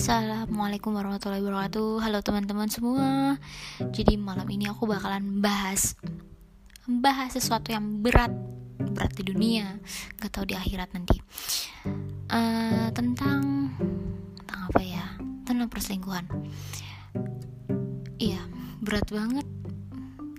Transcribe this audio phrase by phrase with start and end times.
[0.00, 2.00] Assalamualaikum warahmatullahi wabarakatuh.
[2.00, 3.36] Halo teman-teman semua.
[3.92, 5.92] Jadi malam ini aku bakalan bahas
[6.88, 8.32] Bahas sesuatu yang berat
[8.80, 9.76] Berat di dunia.
[10.16, 11.20] Gak tau di akhirat nanti.
[12.32, 13.76] Uh, Tentang
[14.40, 15.04] Tentang apa ya?
[15.44, 16.24] Tentang perselingkuhan.
[18.16, 18.40] Iya
[18.80, 19.44] berat banget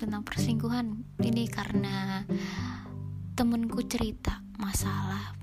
[0.01, 1.05] Tentang perselingkuhan.
[1.21, 2.25] Ini karena
[3.37, 5.37] Temenku cerita masalah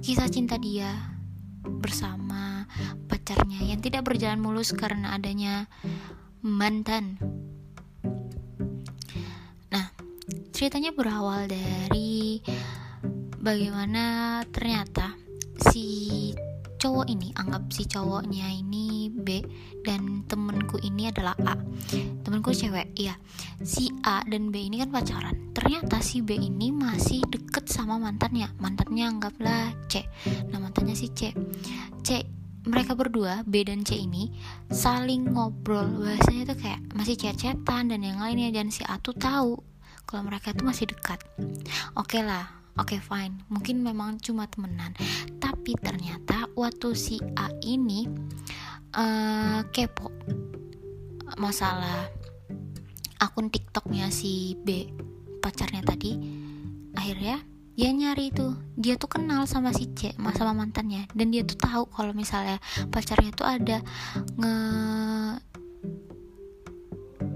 [0.00, 1.12] Kisah cinta dia
[1.62, 2.66] bersama
[3.22, 5.70] pacarnya yang tidak berjalan mulus karena adanya
[6.42, 7.22] mantan.
[9.70, 9.94] Nah,
[10.50, 12.42] ceritanya berawal dari
[13.38, 15.14] bagaimana ternyata
[15.70, 16.34] si
[16.82, 19.38] cowok ini anggap si cowoknya ini B
[19.86, 21.54] dan temenku ini adalah A.
[22.26, 23.14] Temenku cewek iya.
[23.62, 25.54] Si A dan B ini kan pacaran.
[25.54, 28.50] Ternyata si B ini masih deket sama mantannya.
[28.58, 30.02] Mantannya anggaplah C.
[30.50, 31.30] Nah mantannya si C.
[32.02, 34.30] C mereka berdua B dan C ini
[34.70, 35.88] saling ngobrol.
[35.98, 38.54] Bahasanya tuh kayak masih chat-chatan dan yang lainnya.
[38.54, 39.58] Dan si A tuh tahu
[40.06, 41.22] kalau mereka tuh masih dekat.
[41.94, 44.96] Oke okay lah Oke okay, fine, mungkin memang cuma temenan.
[45.36, 48.08] Tapi ternyata waktu si A ini
[48.96, 50.08] uh, kepo
[51.36, 52.08] masalah
[53.20, 54.88] akun TikToknya si B
[55.44, 56.16] pacarnya tadi,
[56.96, 61.08] akhirnya dia nyari itu dia tuh kenal sama si C sama mantannya.
[61.16, 62.60] Dan dia tuh tahu kalau misalnya
[62.92, 63.78] pacarnya tuh ada
[64.36, 64.56] nge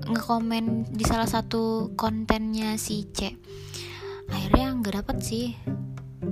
[0.07, 3.33] ngekomen di salah satu kontennya si C.
[4.29, 5.47] Akhirnya nggak dapet sih.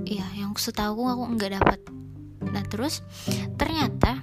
[0.05, 1.81] Ya yang setahu aku nggak dapet.
[2.45, 3.01] Nah terus
[3.57, 4.21] ternyata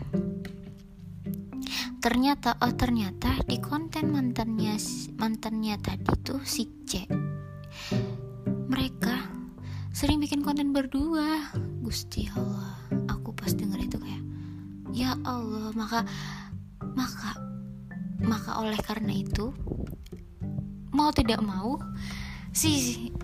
[2.03, 4.75] ternyata oh ternyata di konten mantannya
[5.19, 7.07] mantannya tadi tuh si C.
[8.73, 9.22] Mereka
[10.03, 11.55] sering bikin konten berdua.
[11.79, 12.75] Gusti Allah
[13.07, 14.23] aku pas denger itu kayak
[14.91, 16.03] ya Allah maka
[16.99, 17.39] maka
[18.19, 19.55] maka oleh karena itu
[20.91, 21.79] mau tidak mau
[22.51, 23.15] si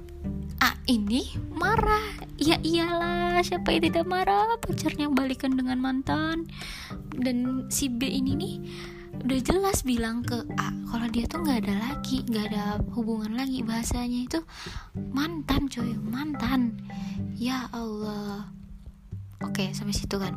[0.62, 2.14] A ini marah.
[2.38, 4.54] Ya iyalah siapa yang tidak marah?
[4.62, 6.46] Pacarnya balikan dengan mantan.
[7.10, 8.54] Dan si B ini nih
[9.24, 12.64] udah jelas bilang ke A kalau dia tuh nggak ada lagi nggak ada
[12.94, 14.26] hubungan lagi bahasanya.
[14.26, 14.40] Itu
[15.14, 16.78] mantan coy mantan.
[17.34, 18.50] Ya Allah.
[19.42, 20.34] Oke sampai situ kan.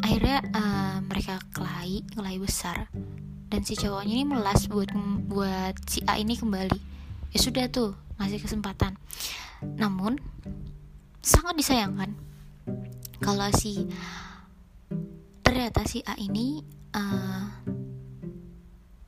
[0.00, 2.88] Akhirnya uh, mereka kelahi kelahi besar.
[3.48, 4.92] Dan si cowoknya ini melas buat
[5.28, 6.78] buat si A ini kembali.
[7.32, 8.96] Ya sudah tuh ngasih kesempatan.
[9.76, 10.20] Namun
[11.20, 12.14] sangat disayangkan
[13.18, 13.84] kalau si
[15.42, 16.62] ternyata si A ini
[16.94, 17.44] uh,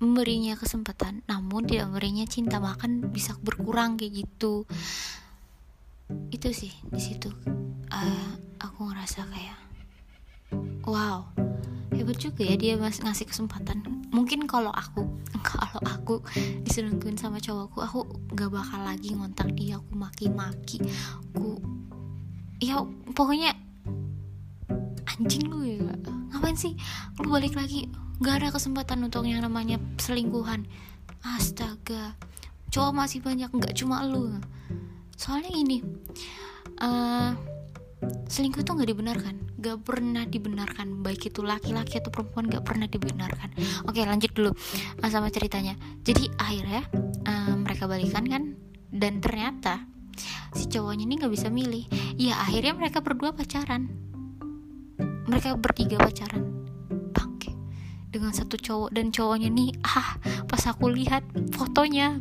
[0.00, 4.64] memberinya kesempatan namun tidak memberinya cinta bahkan bisa berkurang kayak gitu.
[6.32, 7.28] Itu sih di situ.
[7.92, 9.60] Uh, aku ngerasa kayak
[10.88, 11.28] wow
[12.00, 13.84] hebat juga ya dia masih ngasih kesempatan.
[14.10, 15.04] Mungkin kalau aku
[15.48, 16.24] kalau aku
[16.64, 18.00] diselingkuhin sama cowokku aku
[18.32, 20.80] gak bakal lagi ngontak dia aku maki-maki
[21.20, 21.60] aku
[22.56, 22.80] ya
[23.12, 23.52] pokoknya
[25.04, 25.92] anjing lu ya.
[26.32, 26.72] Ngapain sih
[27.20, 27.84] lu balik lagi
[28.20, 30.68] gak ada kesempatan untuk yang namanya selingkuhan.
[31.24, 32.16] Astaga.
[32.68, 34.36] Cowok masih banyak nggak cuma lu.
[35.16, 35.82] Soalnya ini
[36.84, 37.32] uh,
[38.28, 39.34] selingkuh itu nggak dibenarkan.
[39.60, 41.00] Gak pernah dibenarkan.
[41.00, 43.56] Baik itu laki-laki atau perempuan gak pernah dibenarkan.
[43.88, 44.52] Oke lanjut dulu
[45.00, 45.74] uh, sama ceritanya.
[46.04, 46.84] Jadi akhirnya
[47.24, 48.42] uh, mereka balikan kan?
[48.92, 49.88] Dan ternyata
[50.52, 51.88] si cowoknya ini nggak bisa milih.
[52.20, 53.88] Ya akhirnya mereka berdua pacaran.
[55.30, 56.59] Mereka bertiga pacaran
[58.10, 60.18] dengan satu cowok dan cowoknya nih ah
[60.50, 61.22] pas aku lihat
[61.54, 62.18] fotonya.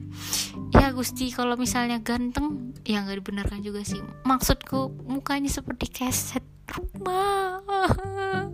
[0.70, 4.00] Ya Gusti kalau misalnya ganteng ya nggak dibenarkan juga sih.
[4.24, 7.60] Maksudku mukanya seperti keset rumah.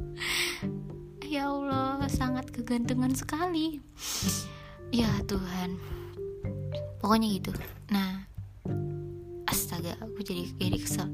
[1.26, 3.84] Ya Allah sangat kegantengan sekali.
[4.96, 5.76] Ya Tuhan
[7.04, 7.52] pokoknya gitu.
[7.92, 8.24] Nah
[9.44, 11.12] astaga aku jadi jadi kesel.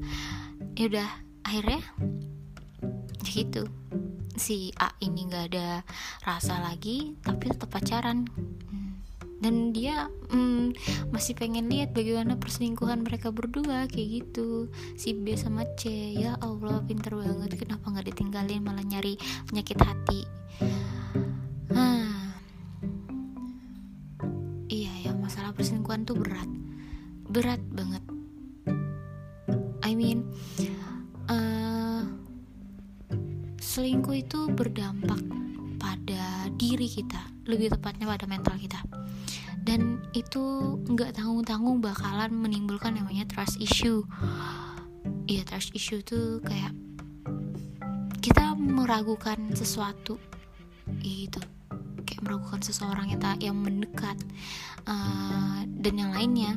[0.78, 1.10] Ya udah
[1.42, 1.82] akhirnya
[3.26, 3.66] ya gitu
[4.36, 5.84] si A ini nggak ada
[6.24, 8.28] rasa lagi tapi tetap pacaran.
[9.42, 10.78] Dan dia mm,
[11.10, 14.70] masih pengen lihat bagaimana perselingkuhan mereka berdua kayak gitu.
[14.94, 17.58] Si B sama C ya Allah pinter banget.
[17.58, 18.62] Kenapa nggak ditinggalin?
[18.62, 19.18] Malah nyari
[19.50, 20.20] penyakit hati.
[21.74, 22.38] Ah.
[24.70, 26.46] iya ya masalah perselingkuhan tuh berat.
[27.26, 27.58] Berat
[34.32, 35.20] itu berdampak
[35.76, 38.80] pada diri kita lebih tepatnya pada mental kita.
[39.60, 40.40] Dan itu
[40.88, 44.00] nggak tanggung-tanggung bakalan menimbulkan namanya trust issue.
[45.28, 46.72] Iya trust issue tuh kayak
[48.24, 50.16] kita meragukan sesuatu
[51.04, 51.44] gitu.
[52.08, 54.16] Kayak meragukan seseorang yang tak yang mendekat
[54.88, 56.56] uh, dan yang lainnya.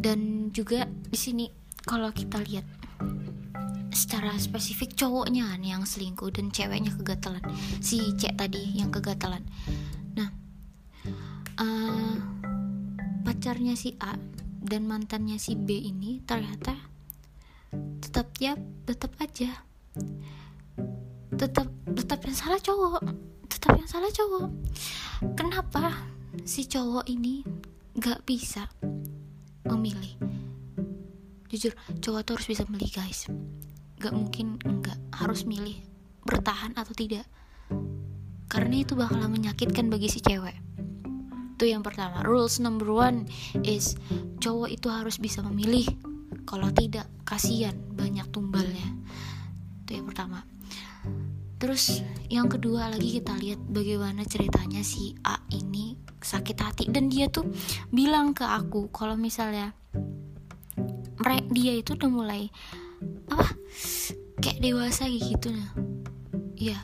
[0.00, 1.52] Dan juga di sini
[1.84, 2.64] kalau kita lihat
[3.92, 7.44] secara spesifik cowoknya nih yang selingkuh dan ceweknya kegatalan
[7.78, 9.44] si cek tadi yang kegatalan
[10.16, 10.32] nah
[11.60, 12.16] uh,
[13.22, 14.16] pacarnya si A
[14.62, 16.92] dan mantannya si B ini ternyata
[18.00, 18.52] tetap ya
[18.84, 19.50] tetap aja.
[21.32, 23.02] Tetap tetap yang salah cowok.
[23.48, 24.48] Tetap yang salah cowok.
[25.32, 25.96] Kenapa
[26.44, 27.40] si cowok ini
[27.96, 28.68] gak bisa
[29.64, 30.18] memilih?
[31.48, 33.28] Jujur cowok tuh harus bisa memilih guys
[34.02, 35.78] gak mungkin enggak harus milih
[36.26, 37.22] bertahan atau tidak.
[38.50, 40.58] Karena itu bakalan menyakitkan bagi si cewek.
[41.54, 42.26] Itu yang pertama.
[42.26, 43.30] Rules number one
[43.62, 43.94] is
[44.42, 45.86] cowok itu harus bisa memilih.
[46.42, 48.90] Kalau tidak kasihan banyak tumbalnya.
[49.86, 50.42] Itu yang pertama.
[51.62, 56.84] Terus yang kedua lagi kita lihat bagaimana ceritanya si A ini sakit hati.
[56.90, 57.46] Dan dia tuh
[57.94, 59.70] bilang ke aku kalau misalnya
[61.22, 62.50] mereka dia itu udah mulai
[63.30, 63.48] apa?
[64.42, 65.70] Kayak dewasa gitu nah
[66.58, 66.78] ya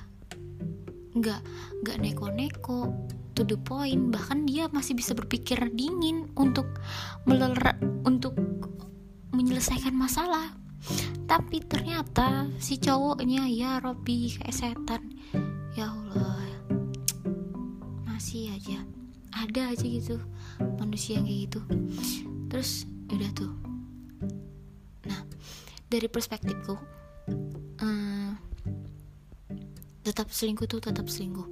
[1.14, 1.40] nggak
[1.82, 2.94] nggak neko-neko.
[3.38, 4.10] To the point.
[4.10, 6.66] Bahkan dia masih bisa berpikir dingin untuk
[7.22, 8.34] melera untuk
[9.30, 10.58] menyelesaikan masalah.
[11.30, 15.14] Tapi ternyata si cowoknya ya Robi kayak setan.
[15.78, 16.42] Ya Allah.
[18.10, 18.82] Masih aja.
[19.30, 20.18] Ada aja gitu.
[20.82, 21.60] Manusia kayak gitu.
[22.50, 23.54] Terus udah tuh
[25.88, 26.75] dari perspektifku
[27.82, 28.31] uh,
[30.05, 31.49] tetap selingkuh tuh tetap selingkuh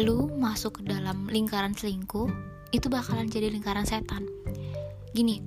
[0.00, 2.28] lu masuk ke dalam lingkaran selingkuh
[2.72, 4.26] itu bakalan jadi lingkaran setan
[5.12, 5.44] gini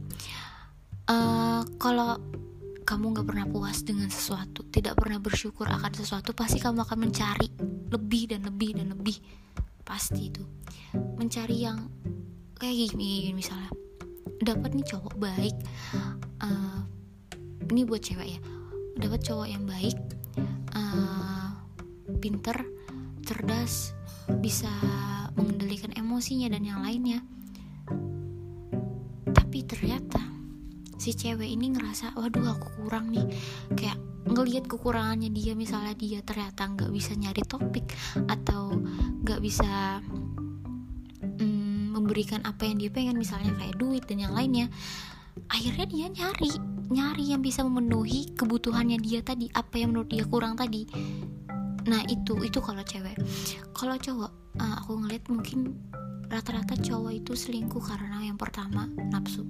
[1.10, 2.18] uh, kalau
[2.84, 7.48] kamu nggak pernah puas dengan sesuatu, tidak pernah bersyukur akan sesuatu, pasti kamu akan mencari
[7.90, 9.18] lebih dan lebih dan lebih.
[9.88, 10.44] Pasti itu.
[11.16, 11.88] Mencari yang
[12.60, 13.72] kayak gini, gini misalnya.
[14.44, 15.56] Dapat nih cowok baik.
[16.44, 16.84] Uh,
[17.72, 18.40] ini buat cewek ya.
[19.00, 19.98] Dapat cowok yang baik,
[20.76, 21.50] uh,
[22.20, 22.58] pinter,
[23.26, 23.96] cerdas,
[24.40, 24.70] bisa
[25.36, 27.20] mengendalikan emosinya dan yang lainnya.
[29.34, 30.22] Tapi ternyata
[31.04, 33.28] si cewek ini ngerasa waduh aku kurang nih
[33.76, 37.84] kayak ngelihat kekurangannya dia misalnya dia ternyata nggak bisa nyari topik
[38.32, 38.80] atau
[39.20, 40.00] nggak bisa
[41.44, 44.72] mm, memberikan apa yang dia pengen misalnya kayak duit dan yang lainnya
[45.52, 46.56] akhirnya dia nyari
[46.90, 50.88] nyari yang bisa memenuhi kebutuhannya dia tadi apa yang menurut dia kurang tadi.
[51.88, 53.16] Nah itu itu kalau cewek.
[53.76, 55.76] Kalau cowok uh, aku ngeliat mungkin
[56.32, 59.46] rata-rata cowok itu selingkuh karena yang pertama nafsu.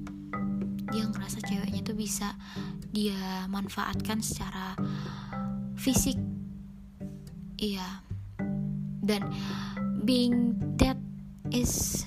[0.94, 2.38] Dia ngerasa ceweknya tuh bisa
[2.94, 4.78] dia manfaatkan secara
[5.78, 6.18] fisik.
[7.58, 8.04] Iya.
[9.04, 9.30] Dan
[10.04, 11.00] being that
[11.52, 12.04] is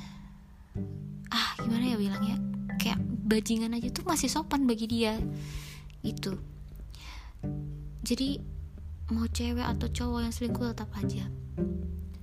[1.33, 2.37] ah gimana ya bilangnya
[3.27, 5.19] bajingan aja tuh masih sopan bagi dia
[6.07, 6.39] itu
[8.07, 8.39] jadi
[9.11, 11.31] mau cewek atau cowok yang selingkuh tetap aja.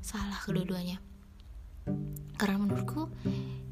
[0.03, 0.99] Salah kedua-duanya.
[2.35, 3.07] Karena menurutku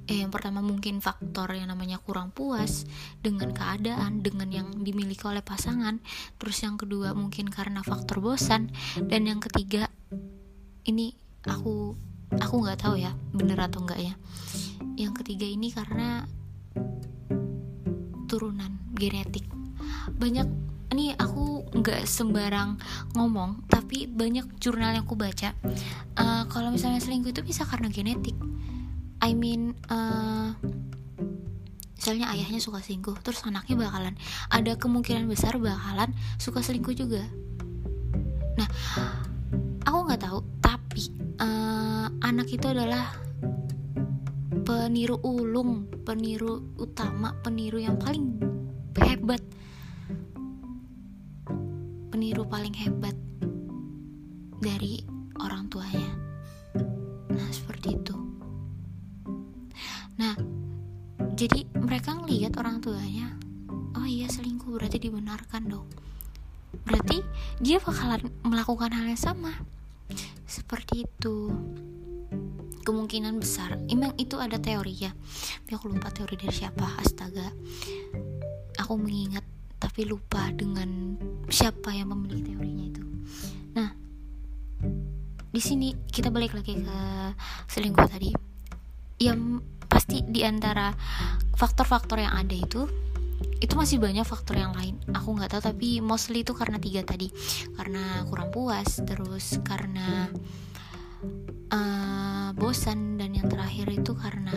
[0.07, 2.87] eh, yang pertama mungkin faktor yang namanya kurang puas
[3.19, 5.99] dengan keadaan dengan yang dimiliki oleh pasangan.
[6.39, 8.71] Terus yang kedua mungkin karena faktor bosan.
[8.95, 9.91] Dan yang ketiga
[10.87, 11.95] ini aku
[12.31, 14.15] aku nggak tahu ya bener atau enggak ya
[14.95, 16.23] yang ketiga ini karena
[18.31, 19.43] turunan genetik.
[20.15, 20.47] Banyak
[20.95, 22.79] ini aku nggak sembarang
[23.11, 25.51] ngomong tapi banyak jurnal yang aku baca.
[26.15, 28.39] Uh, kalau misalnya selingkuh itu bisa karena genetik.
[29.19, 30.55] I mean uh,
[31.99, 34.15] misalnya ayahnya suka selingkuh terus anaknya bakalan
[34.49, 37.27] ada kemungkinan besar bakalan suka selingkuh juga.
[38.55, 38.67] Nah
[39.83, 41.11] aku nggak tahu tapi
[41.43, 43.11] uh, anak itu adalah
[44.61, 48.37] peniru ulung peniru utama peniru yang paling
[48.97, 49.41] hebat
[52.13, 53.17] peniru paling hebat
[54.61, 55.01] dari
[55.41, 56.11] orang tuanya
[57.33, 58.21] nah seperti itu
[60.21, 60.37] Nah,
[61.33, 63.33] jadi mereka ngelihat orang tuanya,
[63.97, 65.89] oh iya selingkuh berarti dibenarkan dong.
[66.85, 67.25] Berarti
[67.57, 69.49] dia bakalan melakukan hal yang sama.
[70.45, 71.49] Seperti itu.
[72.81, 75.11] Kemungkinan besar, emang itu ada teori ya.
[75.13, 76.85] Tapi aku lupa teori dari siapa.
[76.97, 77.47] Astaga.
[78.81, 79.45] Aku mengingat
[79.81, 81.17] tapi lupa dengan
[81.49, 83.03] siapa yang memiliki teorinya itu.
[83.77, 83.89] Nah,
[85.49, 86.99] di sini kita balik lagi ke
[87.69, 88.29] selingkuh tadi.
[89.21, 90.95] Yang pasti di antara
[91.53, 92.87] faktor-faktor yang ada itu
[93.61, 97.29] itu masih banyak faktor yang lain aku nggak tahu tapi mostly itu karena tiga tadi
[97.77, 100.29] karena kurang puas terus karena
[101.71, 104.53] uh, bosan dan yang terakhir itu karena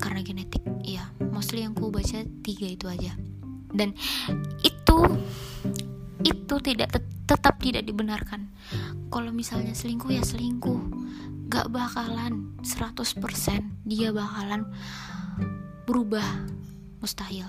[0.00, 0.64] karena genetik.
[0.84, 3.12] Iya mostly yang ku baca tiga itu aja.
[3.70, 3.94] Dan
[4.60, 4.96] itu
[6.20, 8.50] itu tidak tet tetap tidak dibenarkan.
[9.08, 11.08] Kalau misalnya selingkuh ya selingkuh.
[11.50, 13.02] Gak bakalan 100%
[13.82, 14.70] dia bakalan
[15.86, 16.46] berubah.
[17.02, 17.48] Mustahil.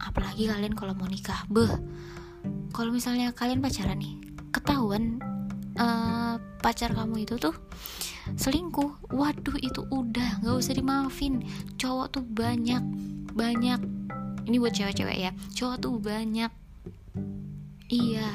[0.00, 1.44] Apalagi kalian kalau mau nikah.
[1.50, 1.68] Beh
[2.72, 4.14] kalau misalnya kalian pacaran nih
[4.52, 5.17] ketahuan
[5.78, 7.54] uh, pacar kamu itu tuh
[8.34, 9.08] selingkuh.
[9.14, 11.40] Waduh itu udah nggak usah dimaafin.
[11.78, 12.82] Cowok tuh banyak
[13.32, 13.80] banyak.
[14.48, 15.30] Ini buat cewek-cewek ya.
[15.54, 16.50] Cowok tuh banyak.
[17.88, 18.28] Iya.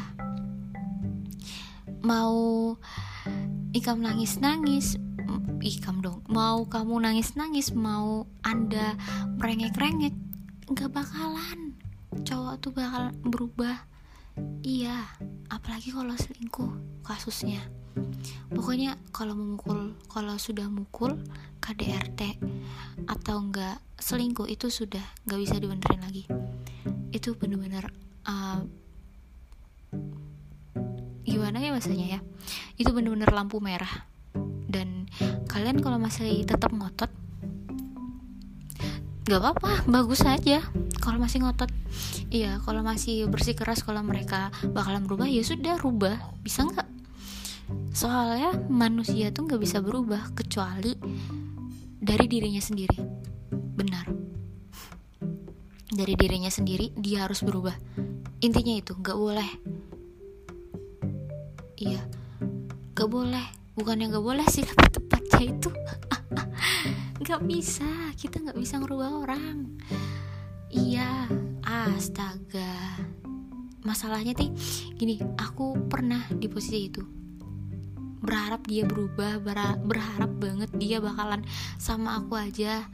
[2.03, 2.75] Mau
[3.75, 4.97] ikam nangis nangis
[5.63, 6.19] ikam dong.
[6.27, 8.99] Mau kamu nangis nangis mau anda
[9.39, 10.15] merengek rengek
[10.67, 11.79] nggak bakalan.
[12.23, 13.92] Cowok tuh bakal berubah
[14.63, 15.05] iya
[15.51, 16.71] apalagi kalau selingkuh
[17.05, 17.61] kasusnya.
[18.49, 21.13] Pokoknya kalau memukul kalau sudah mukul
[21.61, 22.41] KDRT
[23.05, 26.23] atau enggak selingkuh itu sudah nggak bisa dibenerin lagi.
[27.13, 27.93] Itu bener-bener
[28.25, 28.65] uh,
[31.23, 32.19] gimana ya bahasanya ya?
[32.77, 34.09] Itu bener-bener lampu merah.
[34.65, 35.05] Dan
[35.45, 37.13] kalian kalau masih tetap ngotot
[39.23, 40.59] gak apa-apa bagus aja.
[40.99, 41.71] Kalau masih ngotot.
[42.33, 46.19] Iya kalau masih bersikeras kalau mereka bakalan berubah ya sudah rubah.
[46.43, 46.87] Bisa nggak?
[47.95, 50.97] Soalnya manusia tuh nggak bisa berubah kecuali
[52.03, 52.99] dari dirinya sendiri.
[53.51, 54.05] Benar.
[55.93, 57.75] Dari dirinya sendiri dia harus berubah.
[58.43, 59.49] Intinya itu nggak boleh.
[61.79, 62.01] Iya.
[62.91, 63.45] Nggak boleh.
[63.73, 65.73] Bukan yang gak boleh sih lebih tepatnya itu
[67.23, 67.87] nggak bisa
[68.19, 69.79] kita nggak bisa ngerubah orang.
[70.67, 71.31] Iya
[71.63, 72.99] astaga.
[73.87, 74.51] Masalahnya sih
[74.99, 76.99] gini aku pernah di posisi itu.
[78.19, 79.39] Berharap dia berubah
[79.79, 81.47] berharap banget dia bakalan
[81.79, 82.91] sama aku aja.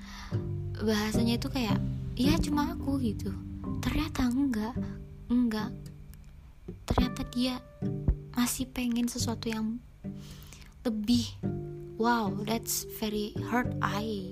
[0.78, 1.82] Bahasanya itu kayak
[2.14, 3.34] ya cuma aku gitu.
[3.82, 4.78] Ternyata enggak
[5.34, 5.74] enggak.
[6.86, 7.58] Ternyata dia
[8.38, 9.82] masih pengen sesuatu yang
[10.86, 11.26] lebih
[12.00, 14.32] wow that's very hurt I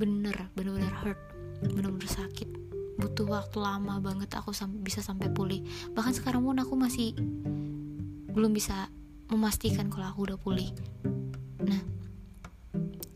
[0.00, 1.20] bener bener-bener hurt.
[1.60, 2.48] Bener-bener sakit.
[2.96, 5.60] Butuh waktu lama banget aku sam bisa sampai pulih.
[5.92, 7.12] Bahkan sekarang pun aku masih
[8.32, 8.88] belum bisa
[9.28, 10.72] memastikan kalau aku udah pulih.
[11.62, 11.80] Nah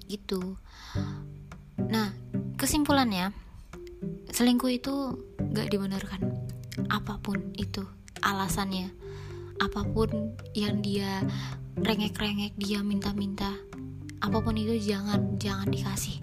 [0.07, 0.61] gitu.
[1.81, 2.12] Nah
[2.61, 3.33] kesimpulannya
[4.28, 5.25] selingkuh itu
[5.57, 6.21] gak dibenarkan.
[6.93, 7.83] Apa pun itu
[8.21, 8.93] alasannya.
[9.57, 11.25] Apa pun yang dia
[11.81, 13.57] rengek-rengek dia minta-minta
[14.25, 16.16] apa pun itu jangan jangan dikasih.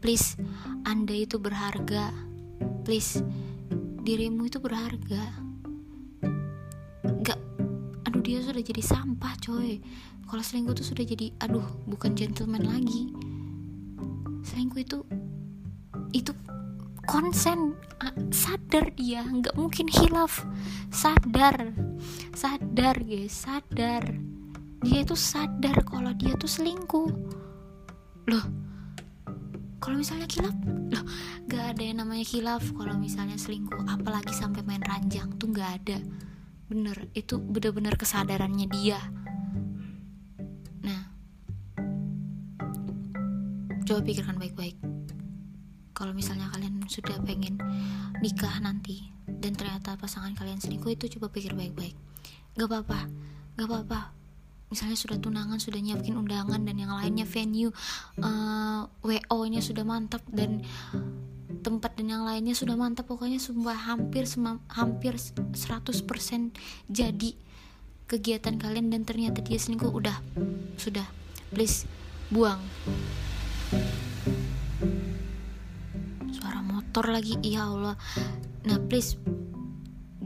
[0.00, 0.40] Please
[0.88, 2.08] anda itu berharga.
[2.88, 3.20] Please
[4.00, 5.28] dirimu itu berharga.
[7.20, 7.40] Gak
[8.08, 9.76] aduh dia sudah jadi sampah coy.
[10.24, 13.12] Kalau selingkuh itu sudah jadi aduh bukan gentleman lagi.
[14.48, 14.98] Selingkuh itu
[16.16, 16.32] itu
[17.04, 17.76] konsen
[18.32, 19.20] sadar dia.
[19.28, 20.48] Nggak mungkin hilaf.
[20.88, 21.76] Sadar.
[22.32, 24.37] Sadar guys sadar
[24.82, 27.10] dia itu sadar kalau dia tuh selingkuh.
[28.30, 28.46] Loh
[29.78, 30.54] kalau misalnya kilaf?
[30.66, 31.04] Loh
[31.48, 35.98] gak ada yang namanya kilaf kalau misalnya selingkuh apalagi sampai main ranjang tuh gak ada.
[36.68, 39.00] Bener itu bener-bener kesadarannya dia.
[40.84, 41.02] Nah
[43.88, 44.76] coba pikirkan baik-baik.
[45.96, 47.58] Kalau misalnya kalian sudah pengen
[48.22, 51.96] nikah nanti dan ternyata pasangan kalian selingkuh itu coba pikir baik-baik.
[52.54, 53.06] Gak apa-apa
[53.58, 54.17] gak apa-apa
[54.68, 57.72] misalnya sudah tunangan sudah nyiapin undangan dan yang lainnya venue
[58.20, 60.64] uh, eh, wo nya sudah mantap dan
[61.64, 64.28] tempat dan yang lainnya sudah mantap pokoknya semua hampir
[64.72, 65.56] hampir 100%
[66.88, 67.30] jadi
[68.08, 70.16] kegiatan kalian dan ternyata dia selingkuh udah
[70.80, 71.04] sudah
[71.52, 71.84] please
[72.32, 72.60] buang.
[76.98, 77.94] Motor lagi ya Allah.
[78.66, 79.14] Nah please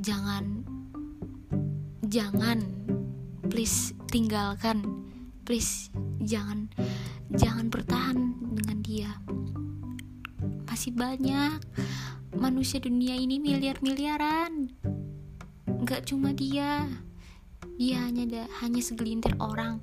[0.00, 0.64] jangan
[2.08, 2.64] jangan
[3.52, 4.84] please tinggalkan.
[5.48, 5.88] Please
[6.20, 6.68] jangan
[7.32, 9.10] jangan bertahan dengan dia.
[10.68, 11.56] Masih banyak
[12.36, 14.68] manusia dunia ini miliar-miliaran.
[15.64, 16.84] Nggak cuma dia.
[17.80, 19.80] Dia hanya ada hanya segelintir orang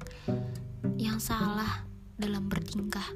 [0.96, 1.84] yang salah
[2.16, 3.10] dalam bertingkah.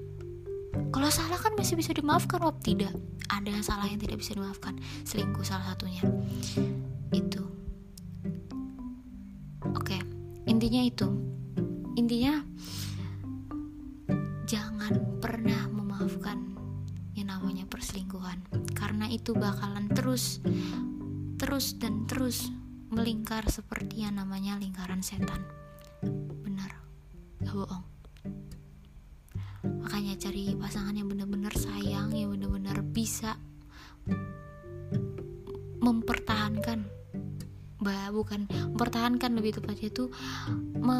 [0.89, 2.91] Kalau salah kan masih bisa dimaafkan wap tidak.
[3.29, 4.81] Ada yang salah yang tidak bisa dimaafkan.
[5.05, 6.01] Selingkuh salah satunya.
[7.13, 7.45] Itu.
[9.63, 10.12] Oke
[10.53, 11.07] intinya itu.
[11.97, 12.45] Intinya
[14.45, 16.53] jangan pernah memaafkan
[17.17, 18.45] yang namanya perselingkuhan.
[18.77, 20.37] Karena itu bakalan terus
[21.41, 22.53] terus dan terus
[22.93, 25.41] melingkar seperti yang namanya lingkaran setan.
[26.45, 26.69] Benar.
[27.41, 27.82] Gak bohong
[39.13, 40.09] mempertahankan lebih tepatnya itu
[40.81, 40.99] me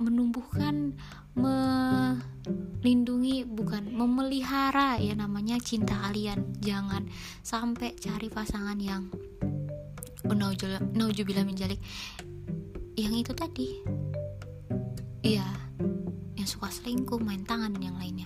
[0.00, 0.96] menumbuhkan
[1.36, 6.56] melindungi bukan memelihara ya namanya cinta kalian.
[6.62, 7.04] Jangan
[7.44, 9.12] sampai cari pasangan yang
[10.96, 11.76] naujubillah menjalik
[12.96, 13.84] yang itu tadi.
[15.20, 15.44] Iya
[16.40, 18.24] yang suka selingkuh main tangan dan yang lainnya.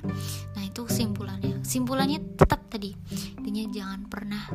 [0.55, 1.59] Nah itu kesimpulannya.
[1.67, 2.95] Simpulannya tetap tadi.
[3.43, 4.47] Intinya jangan pernah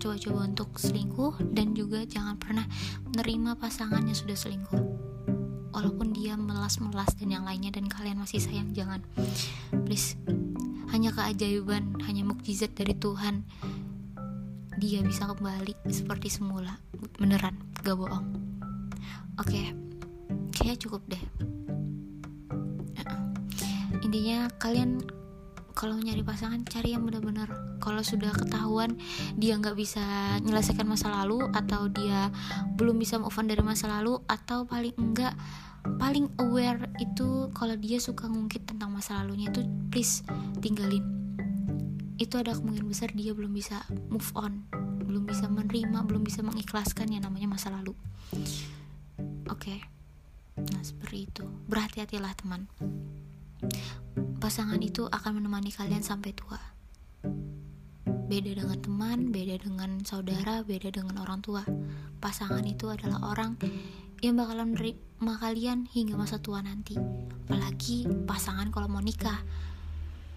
[0.00, 2.64] coba-coba untuk selingkuh dan juga jangan pernah
[3.04, 4.80] menerima pasangannya sudah selingkuh.
[5.70, 9.04] Walaupun dia melas-melas dan yang lainnya dan kalian masih sayang jangan.
[9.84, 10.16] Please
[10.90, 13.46] hanya keajaiban hanya mukjizat dari Tuhan.
[14.80, 16.80] Dia bisa kembali seperti semula.
[17.20, 18.26] Beneran gak bohong.
[19.36, 19.66] Oke okay.
[20.56, 21.20] kayak cukup deh.
[24.00, 24.98] Intinya kalian
[25.76, 28.94] kalau nyari pasangan cari yang benar-benar kalau sudah ketahuan
[29.34, 30.04] dia nggak bisa
[30.44, 32.28] menyelesaikan masa lalu atau dia
[32.76, 35.34] belum bisa move on dari masa lalu atau paling enggak
[35.96, 40.20] paling aware itu kalau dia suka ngungkit tentang masa lalunya itu please
[40.60, 41.02] tinggalin.
[42.20, 43.80] Itu ada kemungkinan besar dia belum bisa
[44.12, 44.68] move on
[45.10, 47.96] belum bisa menerima belum bisa mengikhlaskan yang namanya masa lalu.
[49.50, 49.74] Oke.
[49.74, 49.78] Okay.
[50.70, 51.42] nah seperti itu.
[51.66, 52.70] Berhati-hatilah teman.
[54.38, 56.79] Pasangan itu akan menemani kalian sampai tua
[58.30, 61.66] beda dengan teman, beda dengan saudara, beda dengan orang tua.
[62.22, 63.58] Pasangan itu adalah orang
[64.22, 66.94] yang bakalan menerima kalian hingga masa tua nanti.
[67.50, 69.42] Apalagi pasangan kalau mau nikah.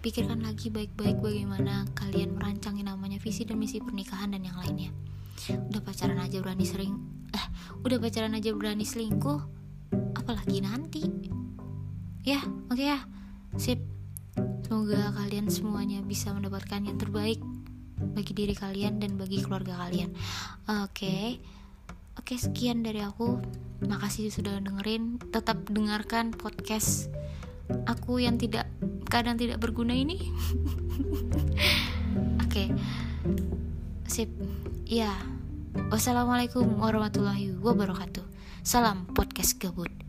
[0.02, 4.90] Pikirkan lagi baik-baik bagaimana kalian merancang yang namanya visi dan misi pernikahan dan yang lainnya.
[5.70, 6.98] Udah pacaran aja berani sering
[7.30, 7.46] eh
[7.86, 9.38] udah pacaran aja berani selingkuh
[10.18, 11.06] apalagi nanti.
[12.26, 12.98] Ya oke okay ya.
[13.54, 13.78] Sip.
[14.66, 17.38] Semoga kalian semuanya bisa mendapatkan yang terbaik
[18.14, 20.14] bagi diri kalian dan bagi keluarga kalian.
[20.70, 20.88] Oke.
[20.94, 21.26] Okay.
[22.14, 23.42] Oke sekian dari aku.
[23.84, 25.18] Makasih sudah dengerin.
[25.34, 27.10] Tetap dengarkan podcast
[27.88, 28.68] Aku yang tidak
[29.10, 30.18] Kadang tidak berguna ini.
[32.44, 32.70] Oke.
[34.06, 34.30] Sip.
[34.86, 35.12] Ya.
[35.90, 38.24] Wassalamualaikum warahmatullahi wabarakatuh.
[38.62, 40.03] Salam podcast gabut